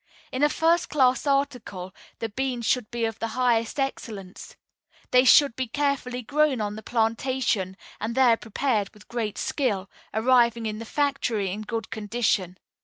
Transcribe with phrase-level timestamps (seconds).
[0.31, 4.55] In a first class article, the beans should be of the highest excellence;
[5.11, 10.65] they should be carefully grown on the plantation and there prepared with great skill, arriving
[10.65, 12.57] in the factory in good condition.